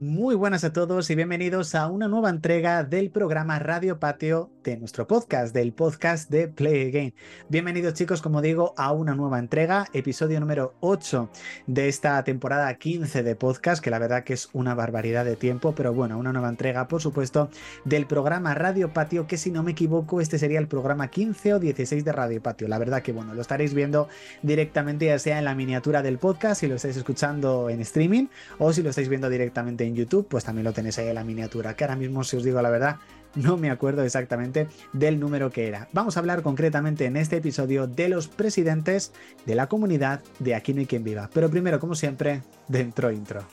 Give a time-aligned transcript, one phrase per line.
[0.00, 4.76] Muy buenas a todos y bienvenidos a una nueva entrega del programa Radio Patio de
[4.76, 7.14] nuestro podcast, del podcast de Play Again.
[7.48, 11.30] Bienvenidos chicos, como digo, a una nueva entrega, episodio número 8
[11.68, 15.76] de esta temporada 15 de podcast, que la verdad que es una barbaridad de tiempo,
[15.76, 17.48] pero bueno, una nueva entrega, por supuesto,
[17.84, 21.60] del programa Radio Patio, que si no me equivoco, este sería el programa 15 o
[21.60, 22.66] 16 de Radio Patio.
[22.66, 24.08] La verdad que bueno, lo estaréis viendo
[24.42, 28.26] directamente ya sea en la miniatura del podcast, si lo estáis escuchando en streaming,
[28.58, 31.24] o si lo estáis viendo directamente en YouTube, pues también lo tenéis ahí en la
[31.24, 32.96] miniatura, que ahora mismo, si os digo la verdad,
[33.34, 35.88] no me acuerdo exactamente del número que era.
[35.92, 39.12] Vamos a hablar concretamente en este episodio de los presidentes
[39.44, 41.28] de la comunidad de Aquí no hay quien viva.
[41.32, 43.44] Pero primero, como siempre, dentro intro.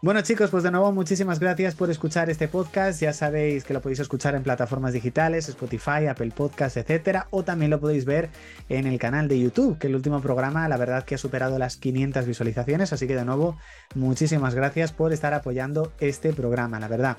[0.00, 3.00] Bueno chicos, pues de nuevo muchísimas gracias por escuchar este podcast.
[3.00, 7.72] Ya sabéis que lo podéis escuchar en plataformas digitales, Spotify, Apple Podcasts, etcétera, o también
[7.72, 8.30] lo podéis ver
[8.68, 11.76] en el canal de YouTube, que el último programa la verdad que ha superado las
[11.78, 13.58] 500 visualizaciones, así que de nuevo
[13.96, 17.16] muchísimas gracias por estar apoyando este programa, la verdad.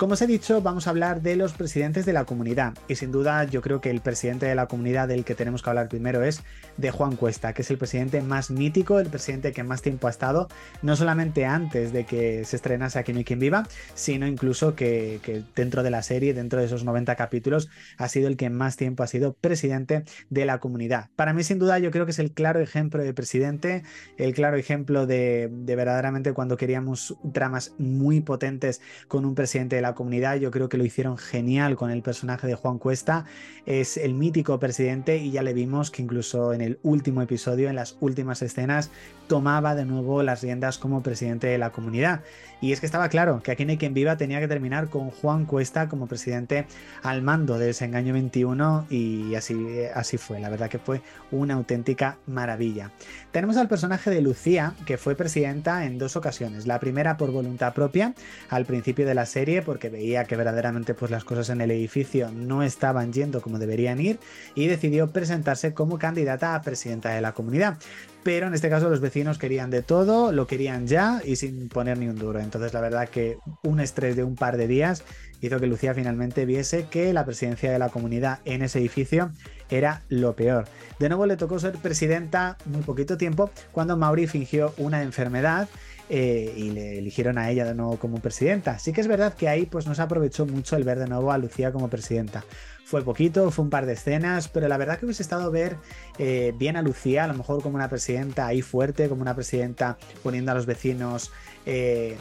[0.00, 3.12] Como os he dicho, vamos a hablar de los presidentes de la comunidad y sin
[3.12, 6.24] duda yo creo que el presidente de la comunidad del que tenemos que hablar primero
[6.24, 6.42] es
[6.78, 10.10] de Juan Cuesta, que es el presidente más mítico, el presidente que más tiempo ha
[10.10, 10.48] estado,
[10.80, 15.44] no solamente antes de que se estrenase Aquí no hay quien viva, sino incluso que,
[15.54, 19.02] dentro de la serie, dentro de esos 90 capítulos, ha sido el que más tiempo
[19.02, 21.10] ha sido presidente de la comunidad.
[21.14, 23.82] Para mí sin duda yo creo que es el claro ejemplo de presidente,
[24.16, 29.82] el claro ejemplo de, de verdaderamente cuando queríamos tramas muy potentes con un presidente de
[29.82, 33.24] la comunidad, yo creo que lo hicieron genial con el personaje de Juan Cuesta,
[33.66, 37.76] es el mítico presidente y ya le vimos que incluso en el último episodio, en
[37.76, 38.90] las últimas escenas,
[39.28, 42.22] tomaba de nuevo las riendas como presidente de la comunidad.
[42.60, 45.46] Y es que estaba claro que aquí en quien viva tenía que terminar con Juan
[45.46, 46.66] Cuesta como presidente
[47.02, 52.18] al mando de Desengaño 21 y así, así fue, la verdad que fue una auténtica
[52.26, 52.90] maravilla.
[53.30, 56.66] Tenemos al personaje de Lucía, que fue presidenta en dos ocasiones.
[56.66, 58.14] La primera por voluntad propia,
[58.48, 62.32] al principio de la serie, porque veía que verdaderamente pues, las cosas en el edificio
[62.32, 64.18] no estaban yendo como deberían ir,
[64.56, 67.78] y decidió presentarse como candidata a presidenta de la comunidad
[68.22, 71.98] pero en este caso los vecinos querían de todo, lo querían ya y sin poner
[71.98, 72.40] ni un duro.
[72.40, 75.04] Entonces la verdad que un estrés de un par de días
[75.40, 79.30] hizo que Lucía finalmente viese que la presidencia de la comunidad en ese edificio
[79.70, 80.66] era lo peor.
[80.98, 85.68] De nuevo le tocó ser presidenta muy poquito tiempo cuando Mauri fingió una enfermedad
[86.12, 88.80] eh, y le eligieron a ella de nuevo como presidenta.
[88.80, 91.38] Sí que es verdad que ahí pues no aprovechó mucho el ver de nuevo a
[91.38, 92.44] Lucía como presidenta.
[92.84, 95.76] Fue poquito, fue un par de escenas, pero la verdad que hubiese estado ver
[96.18, 99.96] eh, bien a Lucía, a lo mejor como una presidenta ahí fuerte, como una presidenta
[100.24, 101.30] poniendo a los vecinos
[101.64, 102.16] eh,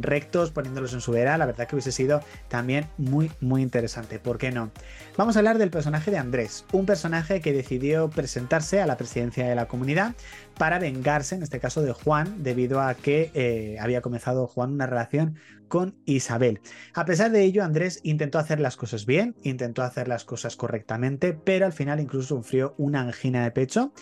[0.00, 4.18] rectos, poniéndolos en su era, la verdad que hubiese sido también muy, muy interesante.
[4.18, 4.70] ¿Por qué no?
[5.16, 9.46] Vamos a hablar del personaje de Andrés, un personaje que decidió presentarse a la presidencia
[9.46, 10.14] de la comunidad
[10.58, 14.86] para vengarse, en este caso de Juan, debido a que eh, había comenzado Juan una
[14.86, 15.36] relación
[15.68, 16.60] con Isabel.
[16.94, 21.32] A pesar de ello, Andrés intentó hacer las cosas bien, intentó hacer las cosas correctamente,
[21.32, 23.92] pero al final incluso sufrió una angina de pecho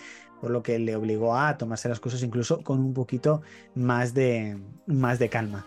[0.43, 3.43] por lo que le obligó a tomarse las cosas incluso con un poquito
[3.77, 5.65] más de, más de calma.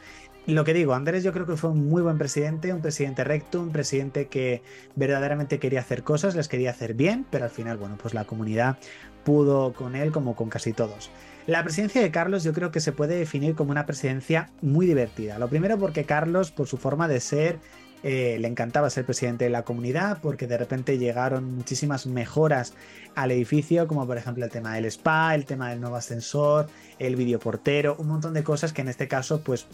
[0.48, 3.62] Lo que digo, Andrés yo creo que fue un muy buen presidente, un presidente recto,
[3.62, 4.62] un presidente que
[4.98, 8.78] verdaderamente quería hacer cosas, les quería hacer bien, pero al final, bueno, pues la comunidad
[9.24, 11.10] pudo con él como con casi todos.
[11.48, 15.40] La presidencia de Carlos yo creo que se puede definir como una presidencia muy divertida.
[15.40, 17.60] Lo primero porque Carlos, por su forma de ser,
[18.08, 22.76] eh, le encantaba ser presidente de la comunidad porque de repente llegaron muchísimas mejoras
[23.16, 26.68] al edificio, como por ejemplo el tema del spa, el tema del nuevo ascensor,
[27.00, 29.66] el videoportero, un montón de cosas que en este caso pues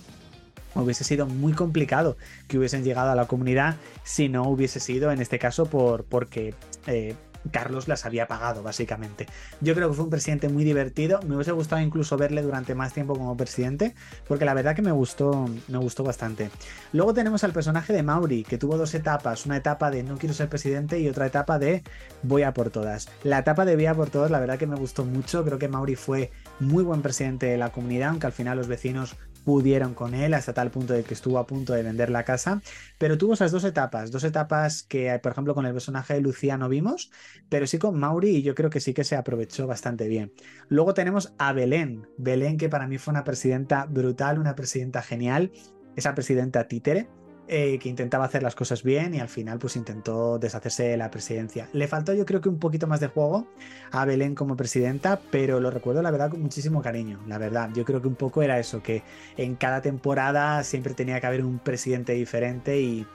[0.76, 2.16] hubiese sido muy complicado
[2.48, 3.76] que hubiesen llegado a la comunidad
[4.06, 6.56] si no hubiese sido en este caso por porque
[6.88, 7.16] eh,
[7.52, 9.26] Carlos las había pagado, básicamente.
[9.62, 11.20] Yo creo que fue un presidente muy divertido.
[11.28, 13.96] Me hubiese gustado incluso verle durante más tiempo como presidente,
[14.28, 16.50] porque la verdad que me gustó, me gustó bastante.
[16.94, 20.34] Luego tenemos al personaje de Mauri, que tuvo dos etapas: una etapa de no quiero
[20.34, 21.84] ser presidente y otra etapa de
[22.24, 23.10] voy a por todas.
[23.24, 25.44] La etapa de voy a por todas, la verdad que me gustó mucho.
[25.44, 29.16] Creo que Mauri fue muy buen presidente de la comunidad, aunque al final los vecinos
[29.44, 32.62] pudieron con él hasta tal punto de que estuvo a punto de vender la casa,
[32.98, 36.58] pero tuvo esas dos etapas, dos etapas que por ejemplo con el personaje de Lucía
[36.58, 37.12] no vimos,
[37.50, 40.32] pero sí con Mauri y yo creo que sí que se aprovechó bastante bien.
[40.68, 45.52] Luego tenemos a Belén, Belén que para mí fue una presidenta brutal, una presidenta genial,
[45.96, 47.10] esa presidenta títere,
[47.54, 51.12] eh, que intentaba hacer las cosas bien y al final pues intentó deshacerse de la
[51.12, 51.68] presidencia.
[51.74, 53.46] Le faltó yo creo que un poquito más de juego
[53.92, 57.70] a Belén como presidenta, pero lo recuerdo la verdad con muchísimo cariño, la verdad.
[57.74, 59.04] Yo creo que un poco era eso, que
[59.36, 63.06] en cada temporada siempre tenía que haber un presidente diferente y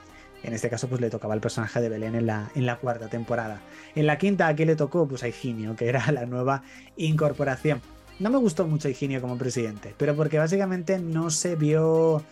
[0.43, 3.07] En este caso, pues le tocaba el personaje de Belén en la, en la cuarta
[3.09, 3.61] temporada.
[3.95, 5.07] En la quinta, ¿a qué le tocó?
[5.07, 6.61] Pues a Higinio, que era la nueva
[6.95, 7.81] incorporación.
[8.19, 12.23] No me gustó mucho Higinio como presidente, pero porque básicamente no se vio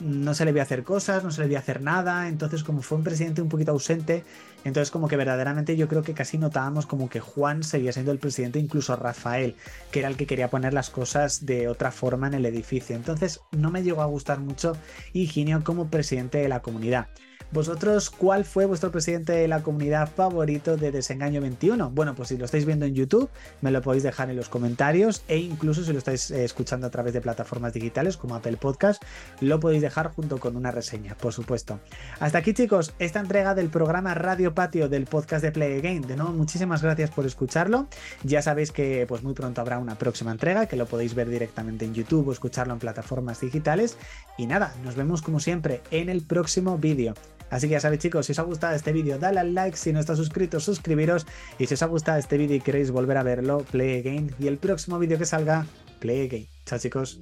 [0.00, 2.98] no se le vio hacer cosas, no se le vio hacer nada, entonces como fue
[2.98, 4.24] un presidente un poquito ausente,
[4.64, 8.18] entonces como que verdaderamente yo creo que casi notábamos como que Juan seguía siendo el
[8.18, 9.56] presidente, incluso Rafael,
[9.90, 13.40] que era el que quería poner las cosas de otra forma en el edificio, entonces
[13.52, 14.76] no me llegó a gustar mucho
[15.12, 17.08] Higinio como presidente de la comunidad.
[17.54, 21.90] ¿Vosotros cuál fue vuestro presidente de la comunidad favorito de Desengaño 21?
[21.90, 23.30] Bueno, pues si lo estáis viendo en YouTube,
[23.60, 26.90] me lo podéis dejar en los comentarios e incluso si lo estáis eh, escuchando a
[26.90, 29.00] través de plataformas digitales como Apple Podcast,
[29.40, 31.78] lo podéis dejar junto con una reseña, por supuesto.
[32.18, 36.00] Hasta aquí chicos, esta entrega del programa Radio Patio del podcast de Play Game.
[36.00, 37.86] De nuevo, muchísimas gracias por escucharlo.
[38.24, 41.84] Ya sabéis que pues muy pronto habrá una próxima entrega que lo podéis ver directamente
[41.84, 43.96] en YouTube o escucharlo en plataformas digitales.
[44.38, 47.14] Y nada, nos vemos como siempre en el próximo vídeo.
[47.54, 49.92] Así que ya sabéis chicos, si os ha gustado este vídeo, dale al like, si
[49.92, 51.24] no estáis suscritos, suscribiros
[51.56, 54.48] y si os ha gustado este vídeo y queréis volver a verlo, play again y
[54.48, 55.64] el próximo vídeo que salga,
[56.00, 56.48] play again.
[56.66, 57.20] Chao chicos.